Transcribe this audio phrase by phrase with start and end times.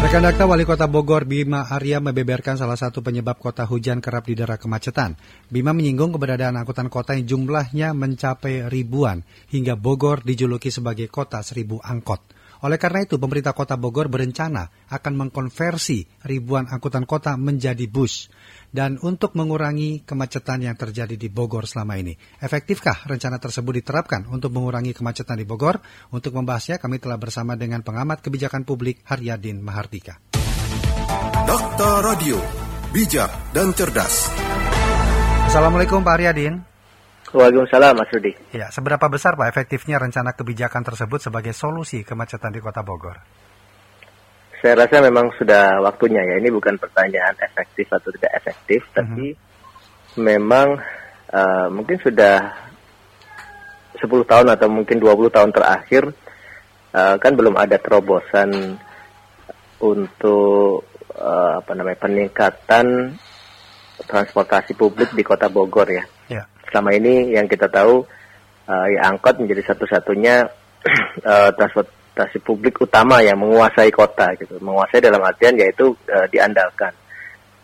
[0.00, 4.56] Rekan Dakta Wali Kota Bogor Bima Arya membeberkan salah satu penyebab kota hujan kerap didera
[4.56, 5.12] kemacetan.
[5.52, 9.20] Bima menyinggung keberadaan angkutan kota yang jumlahnya mencapai ribuan
[9.52, 12.39] hingga Bogor dijuluki sebagai kota seribu angkot.
[12.60, 18.28] Oleh karena itu, pemerintah kota Bogor berencana akan mengkonversi ribuan angkutan kota menjadi bus
[18.70, 22.14] dan untuk mengurangi kemacetan yang terjadi di Bogor selama ini.
[22.38, 25.80] Efektifkah rencana tersebut diterapkan untuk mengurangi kemacetan di Bogor?
[26.12, 30.20] Untuk membahasnya kami telah bersama dengan pengamat kebijakan publik Haryadin Mahardika.
[31.48, 32.38] Dokter Radio,
[32.94, 34.30] bijak dan cerdas.
[35.50, 36.69] Assalamualaikum Pak Haryadin.
[37.30, 38.32] Waalaikumsalam Mas Rudi.
[38.50, 43.22] Ya, seberapa besar Pak efektifnya rencana kebijakan tersebut sebagai solusi kemacetan di Kota Bogor?
[44.58, 46.42] Saya rasa memang sudah waktunya ya.
[46.42, 48.98] Ini bukan pertanyaan efektif atau tidak efektif, mm-hmm.
[48.98, 49.26] tapi
[50.18, 50.68] memang
[51.30, 52.50] uh, mungkin sudah
[53.96, 56.12] 10 tahun atau mungkin 20 tahun terakhir
[56.92, 58.76] uh, kan belum ada terobosan
[59.80, 60.84] untuk
[61.14, 63.16] uh, apa namanya peningkatan
[64.04, 66.04] transportasi publik di Kota Bogor ya.
[66.70, 68.06] Selama ini yang kita tahu
[68.66, 70.46] uh, ya angkot menjadi satu-satunya
[71.26, 74.60] uh, transport transportasi publik utama yang menguasai kota gitu.
[74.60, 76.92] Menguasai dalam artian yaitu uh, diandalkan.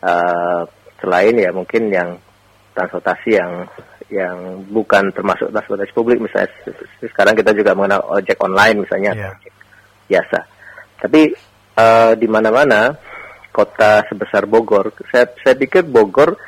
[0.00, 0.64] Uh,
[0.96, 2.16] selain ya mungkin yang
[2.72, 3.68] transportasi yang
[4.08, 6.48] yang bukan termasuk transportasi publik misalnya
[7.02, 9.32] sekarang kita juga mengenal ojek online misalnya yeah.
[9.36, 9.52] ojek
[10.08, 10.38] biasa.
[11.04, 11.22] Tapi
[11.76, 12.96] uh, di mana-mana
[13.52, 16.38] kota sebesar Bogor saya saya pikir Bogor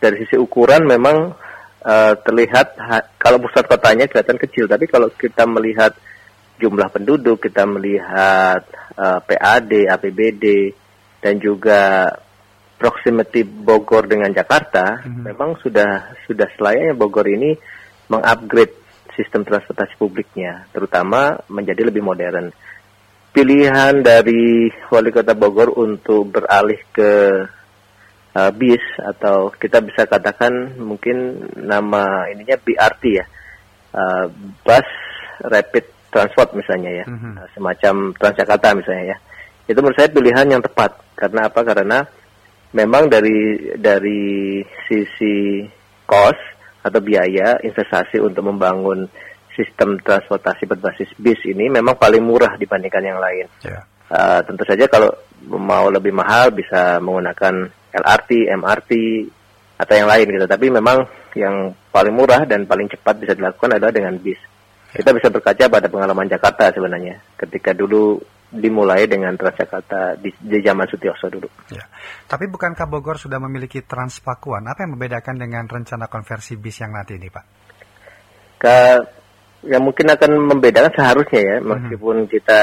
[0.00, 1.34] dari sisi ukuran memang
[1.84, 5.92] uh, terlihat ha, kalau pusat kotanya kelihatan kecil tapi kalau kita melihat
[6.60, 8.62] jumlah penduduk, kita melihat
[9.00, 10.76] uh, PAD, APBD,
[11.24, 12.12] dan juga
[12.76, 15.24] proximity Bogor dengan Jakarta, hmm.
[15.24, 17.56] memang sudah sudah selayaknya Bogor ini
[18.12, 18.76] mengupgrade
[19.16, 22.52] sistem transportasi publiknya, terutama menjadi lebih modern.
[23.30, 27.12] Pilihan dari wali kota Bogor untuk beralih ke
[28.34, 33.26] uh, bis atau kita bisa katakan mungkin nama ininya BRT ya,
[33.94, 34.26] uh,
[34.62, 34.88] bus
[35.46, 37.32] rapid transport misalnya ya, mm-hmm.
[37.54, 39.18] semacam Transjakarta misalnya ya.
[39.70, 40.98] Itu menurut saya pilihan yang tepat.
[41.14, 41.60] Karena apa?
[41.62, 42.02] Karena
[42.74, 45.62] memang dari dari sisi
[46.06, 46.42] cost
[46.80, 49.04] atau biaya investasi untuk membangun
[49.54, 53.46] sistem transportasi berbasis bis ini memang paling murah dibandingkan yang lain.
[53.62, 53.84] Yeah.
[54.10, 55.12] Uh, tentu saja kalau
[55.46, 58.90] mau lebih mahal bisa menggunakan LRT, MRT
[59.80, 60.46] atau yang lain gitu.
[60.46, 60.98] Tapi memang
[61.34, 64.38] yang paling murah dan paling cepat bisa dilakukan adalah dengan bis.
[64.90, 68.18] Kita bisa berkaca pada pengalaman Jakarta sebenarnya, ketika dulu
[68.50, 71.46] dimulai dengan Transjakarta di, di zaman Sutioso dulu.
[71.70, 71.86] Ya.
[72.26, 74.66] Tapi bukankah Bogor sudah memiliki Transpakuan?
[74.66, 77.44] Apa yang membedakan dengan rencana konversi bis yang nanti ini, Pak?
[78.58, 78.76] Ke,
[79.70, 81.66] ya mungkin akan membedakan seharusnya ya, mhm.
[81.70, 82.32] meskipun mm -hmm.
[82.34, 82.60] kita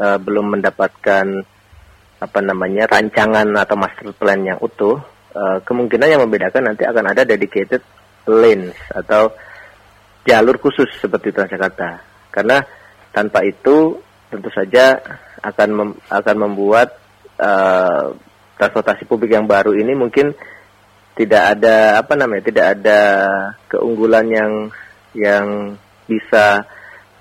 [0.00, 1.26] uh, belum mendapatkan
[2.16, 4.96] apa namanya rancangan atau master plan yang utuh,
[5.36, 7.84] uh, kemungkinan yang membedakan nanti akan ada dedicated
[8.26, 9.30] lanes atau
[10.26, 12.02] jalur khusus seperti Transjakarta.
[12.32, 12.60] Karena
[13.12, 14.98] tanpa itu tentu saja
[15.40, 16.98] akan mem akan membuat
[17.38, 18.12] uh,
[18.58, 20.34] transportasi publik yang baru ini mungkin
[21.16, 23.00] tidak ada apa namanya tidak ada
[23.72, 24.52] keunggulan yang
[25.16, 25.46] yang
[26.04, 26.68] bisa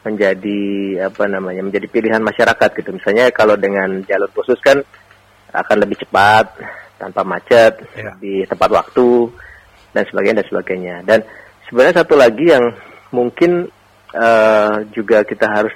[0.05, 0.61] menjadi
[1.09, 4.77] apa namanya menjadi pilihan masyarakat gitu misalnya kalau dengan jalur khusus kan
[5.49, 6.45] akan lebih cepat
[7.01, 8.13] tanpa macet ya.
[8.21, 9.33] di tempat waktu
[9.91, 11.19] dan sebagainya dan sebagainya dan
[11.67, 12.66] sebenarnya satu lagi yang
[13.09, 13.66] mungkin
[14.13, 15.75] uh, juga kita harus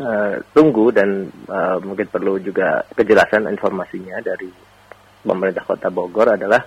[0.00, 4.50] uh, tunggu dan uh, mungkin perlu juga kejelasan informasinya dari
[5.22, 6.62] pemerintah Kota Bogor adalah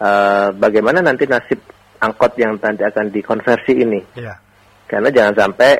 [0.00, 1.60] uh, bagaimana nanti nasib
[2.00, 4.00] angkot yang nanti akan dikonversi ini.
[4.16, 4.36] Yeah.
[4.84, 5.72] Karena jangan sampai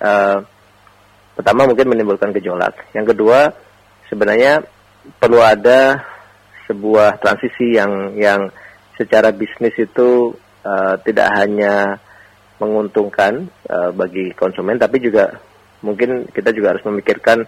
[0.00, 0.38] uh,
[1.36, 2.74] pertama mungkin menimbulkan gejolak.
[2.96, 3.52] Yang kedua
[4.08, 4.64] sebenarnya
[5.20, 6.02] perlu ada
[6.66, 8.50] sebuah transisi yang yang
[8.98, 10.34] secara bisnis itu
[10.66, 12.00] uh, tidak hanya
[12.58, 15.36] menguntungkan uh, bagi konsumen tapi juga
[15.84, 17.44] mungkin kita juga harus memikirkan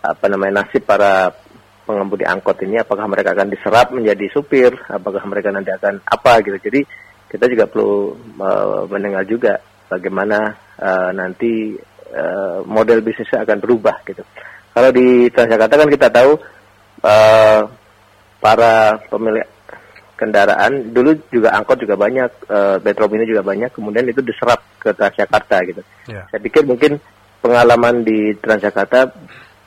[0.00, 1.34] apa namanya nasib para
[1.84, 6.56] pengemudi angkot ini apakah mereka akan diserap menjadi supir apakah mereka nanti akan apa gitu
[6.62, 6.80] jadi
[7.26, 9.58] kita juga perlu uh, mendengar juga
[9.90, 11.76] bagaimana uh, nanti
[12.10, 14.24] uh, model bisnisnya akan berubah gitu
[14.72, 16.32] kalau di Transjakarta kan kita tahu
[17.04, 17.60] uh,
[18.40, 19.46] para pemilik
[20.16, 25.56] kendaraan dulu juga angkot juga banyak uh, mini juga banyak kemudian itu diserap ke Transjakarta
[25.68, 26.24] gitu yeah.
[26.28, 27.00] saya pikir mungkin
[27.40, 29.08] pengalaman di Transjakarta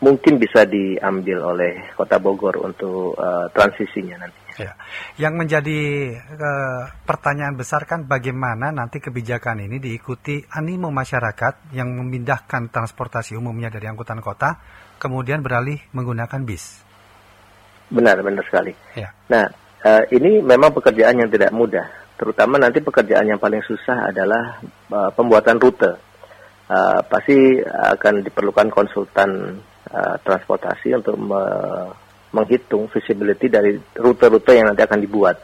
[0.04, 4.43] mungkin bisa diambil oleh Kota Bogor untuk uh, transisinya nanti.
[4.58, 4.78] Ya.
[5.18, 5.80] Yang menjadi
[6.20, 13.74] uh, pertanyaan besar kan bagaimana nanti kebijakan ini diikuti animo masyarakat yang memindahkan transportasi umumnya
[13.74, 14.62] dari angkutan kota
[15.02, 16.86] kemudian beralih menggunakan bis.
[17.90, 18.74] Benar, benar sekali.
[18.94, 19.10] Ya.
[19.30, 19.46] Nah,
[19.86, 21.86] uh, ini memang pekerjaan yang tidak mudah.
[22.14, 24.62] Terutama nanti pekerjaan yang paling susah adalah
[24.94, 25.92] uh, pembuatan rute.
[26.64, 29.60] Uh, pasti akan diperlukan konsultan
[30.26, 31.44] transportasi untuk me
[32.34, 35.38] menghitung visibility dari rute-rute yang nanti akan dibuat.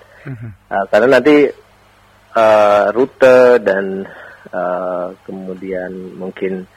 [0.69, 1.47] Uh, karena nanti
[2.35, 4.03] uh, rute dan
[4.51, 6.67] uh, kemudian mungkin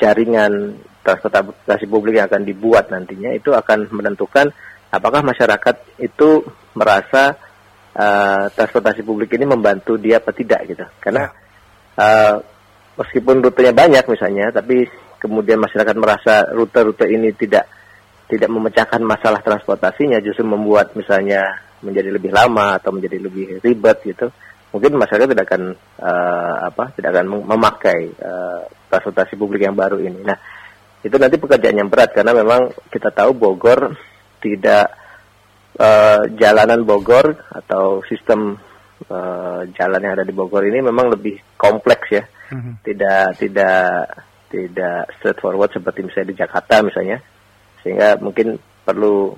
[0.00, 4.52] jaringan transportasi publik yang akan dibuat nantinya itu akan menentukan
[4.92, 6.44] apakah masyarakat itu
[6.76, 7.36] merasa
[7.96, 10.84] uh, transportasi publik ini membantu dia apa tidak gitu.
[11.00, 11.28] Karena
[11.96, 12.36] uh,
[13.00, 14.84] meskipun rutenya banyak misalnya, tapi
[15.20, 17.79] kemudian masyarakat merasa rute-rute ini tidak
[18.30, 21.42] tidak memecahkan masalah transportasinya, justru membuat misalnya
[21.82, 24.30] menjadi lebih lama atau menjadi lebih ribet gitu,
[24.70, 25.62] mungkin masyarakat tidak akan
[25.98, 30.22] uh, apa tidak akan memakai uh, transportasi publik yang baru ini.
[30.22, 30.38] Nah,
[31.02, 33.96] itu nanti pekerjaan yang berat karena memang kita tahu Bogor
[34.38, 34.94] tidak
[35.80, 38.60] uh, jalanan Bogor atau sistem
[39.08, 42.74] uh, jalan yang ada di Bogor ini memang lebih kompleks ya, mm-hmm.
[42.84, 43.88] tidak tidak
[44.50, 47.18] tidak straightforward seperti misalnya di Jakarta misalnya,
[47.82, 49.34] sehingga mungkin perlu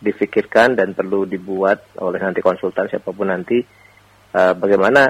[0.00, 3.58] difikirkan dan perlu dibuat oleh nanti konsultan siapa pun nanti
[4.36, 5.08] uh, bagaimana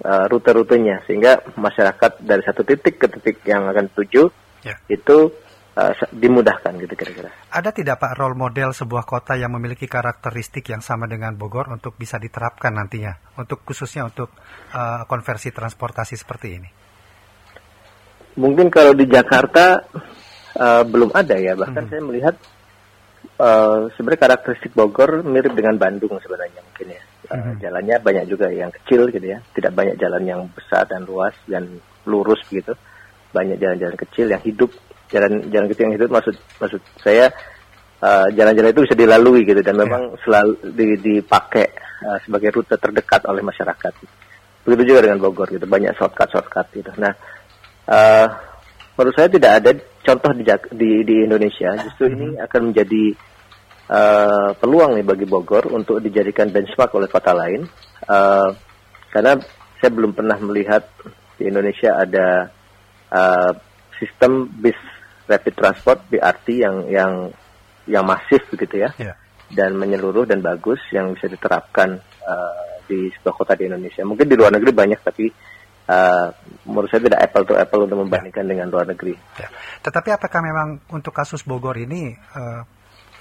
[0.00, 4.24] uh, rute-rutenya sehingga masyarakat dari satu titik ke titik yang akan tuju
[4.64, 4.80] yeah.
[4.88, 5.28] itu
[5.76, 7.30] uh, dimudahkan gitu kira-kira.
[7.52, 11.94] Ada tidak Pak role model sebuah kota yang memiliki karakteristik yang sama dengan Bogor untuk
[12.00, 14.32] bisa diterapkan nantinya untuk khususnya untuk
[14.72, 16.70] uh, konversi transportasi seperti ini?
[18.34, 19.78] Mungkin kalau di Jakarta
[20.58, 21.90] uh, belum ada ya bahkan hmm.
[21.90, 22.34] saya melihat
[23.38, 27.02] uh, sebenarnya karakteristik Bogor mirip dengan Bandung sebenarnya mungkin ya.
[27.24, 27.54] Uh, hmm.
[27.64, 31.80] Jalannya banyak juga yang kecil gitu ya, tidak banyak jalan yang besar dan luas dan
[32.04, 32.76] lurus begitu.
[33.34, 34.70] Banyak jalan-jalan kecil yang hidup
[35.10, 37.28] jalan jalan kecil yang itu maksud maksud saya
[38.00, 40.20] uh, jalan-jalan uh, itu bisa dilalui gitu dan memang yeah.
[40.22, 41.66] selalu di, dipakai
[42.06, 43.92] uh, sebagai rute terdekat oleh masyarakat.
[44.64, 46.92] Begitu juga dengan Bogor gitu banyak shortcut shortcut gitu.
[47.00, 47.12] Nah
[47.90, 48.26] uh,
[48.94, 49.70] menurut saya tidak ada
[50.04, 50.44] contoh di
[50.76, 52.44] di, di Indonesia justru ini mm-hmm.
[52.44, 53.04] akan menjadi
[53.88, 57.64] uh, peluang nih bagi Bogor untuk dijadikan benchmark oleh kota lain
[58.06, 58.52] uh,
[59.08, 59.40] karena
[59.80, 60.84] saya belum pernah melihat
[61.40, 62.52] di Indonesia ada
[63.10, 63.52] uh,
[63.96, 64.76] sistem bis
[65.24, 67.12] rapid transport BRT yang yang
[67.88, 69.16] yang masif begitu ya yeah.
[69.52, 74.04] dan menyeluruh dan bagus yang bisa diterapkan uh, di sebuah kota di Indonesia.
[74.04, 75.28] Mungkin di luar negeri banyak tapi
[75.88, 76.26] uh,
[76.64, 78.50] menurut saya tidak apple to apple untuk membandingkan yeah.
[78.56, 79.14] dengan luar negeri.
[79.36, 79.50] Yeah.
[79.84, 82.62] Tetapi apakah memang untuk kasus Bogor ini uh,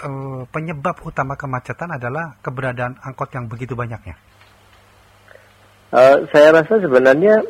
[0.03, 4.15] uh, penyebab utama kemacetan adalah keberadaan angkot yang begitu banyaknya?
[5.93, 7.45] Uh, saya rasa sebenarnya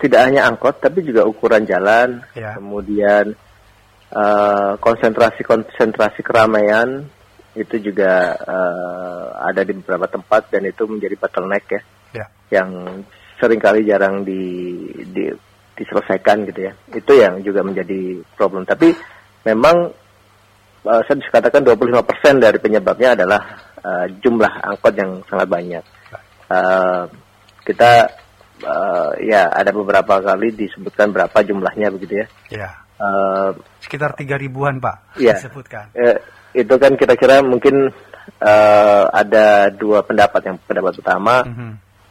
[0.00, 2.56] tidak hanya angkot tapi juga ukuran jalan, ya.
[2.56, 3.36] kemudian
[4.12, 7.04] uh, konsentrasi konsentrasi keramaian
[7.56, 11.82] itu juga uh, ada di beberapa tempat dan itu menjadi bottleneck ya,
[12.12, 12.26] ya.
[12.60, 12.68] yang
[13.36, 14.42] sering kali jarang di,
[15.12, 15.28] di
[15.76, 16.72] diselesaikan gitu ya.
[16.90, 18.64] Itu yang juga menjadi problem.
[18.64, 18.92] Tapi
[19.44, 19.92] memang
[20.86, 23.40] uh, saya bisa katakan 25% dari penyebabnya adalah
[23.84, 25.84] uh, jumlah angkot yang sangat banyak.
[26.46, 27.10] Uh,
[27.66, 28.06] kita
[28.62, 32.26] uh, ya ada beberapa kali disebutkan berapa jumlahnya begitu ya.
[32.48, 32.70] Ya.
[32.96, 33.52] Uh,
[33.84, 35.92] Sekitar tiga ribuan pak ya, disebutkan.
[35.92, 36.16] Uh,
[36.56, 37.92] itu kan kira-kira mungkin
[38.40, 41.70] uh, ada dua pendapat yang pendapat utama mm -hmm.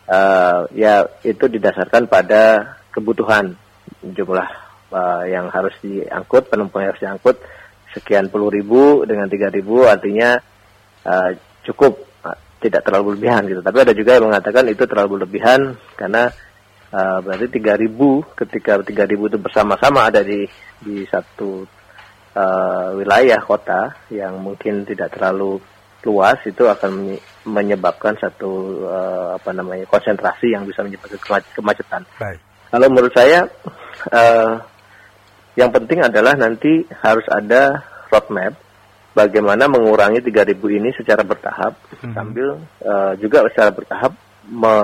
[0.10, 3.56] Uh, ya itu didasarkan pada kebutuhan
[4.02, 4.50] jumlah
[4.94, 7.38] uh, yang harus diangkut penumpang yang harus diangkut
[7.96, 10.36] sekian puluh ribu dengan tiga ribu artinya
[11.06, 11.30] uh,
[11.66, 12.06] cukup
[12.66, 13.62] tidak terlalu berlebihan gitu.
[13.62, 16.34] Tapi ada juga yang mengatakan itu terlalu berlebihan karena
[16.90, 17.94] uh, berarti 3000
[18.34, 20.50] ketika 3000 itu bersama-sama ada di
[20.82, 21.62] di satu
[22.34, 25.62] uh, wilayah kota yang mungkin tidak terlalu
[26.06, 27.18] luas itu akan
[27.50, 32.06] menyebabkan satu uh, apa namanya konsentrasi yang bisa menyebabkan kemacetan.
[32.22, 32.40] Baik.
[32.70, 33.50] Kalau menurut saya
[34.14, 34.62] uh,
[35.58, 37.82] yang penting adalah nanti harus ada
[38.14, 38.54] roadmap
[39.16, 42.14] bagaimana mengurangi 3000 ini secara bertahap hmm.
[42.14, 44.14] sambil uh, juga secara bertahap
[44.46, 44.76] me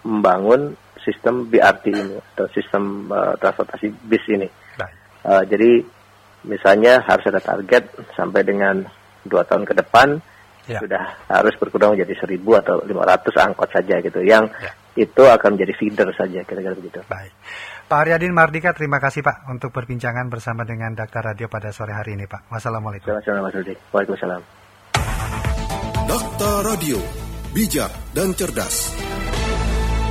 [0.00, 0.72] membangun
[1.04, 4.48] sistem BRT ini atau sistem uh, transportasi bis ini.
[5.20, 5.84] Uh, jadi
[6.48, 7.84] misalnya harus ada target
[8.16, 8.80] sampai dengan
[9.28, 10.16] dua tahun ke depan
[10.70, 10.80] ya.
[10.80, 14.70] sudah harus berkurang menjadi seribu atau 500 angkot saja gitu yang ya.
[14.94, 17.02] itu akan menjadi feeder saja kira-kira begitu.
[17.10, 17.34] Baik.
[17.90, 22.14] Pak Aryadin Mardika, terima kasih Pak untuk perbincangan bersama dengan Daktar Radio pada sore hari
[22.14, 22.46] ini Pak.
[22.46, 23.10] Wassalamualaikum.
[23.10, 24.42] Waalaikumsalam.
[26.06, 26.98] Daktar Radio,
[27.50, 28.94] bijak dan cerdas.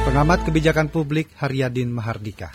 [0.04, 2.52] Pengamat kebijakan publik Haryadin Mahardika.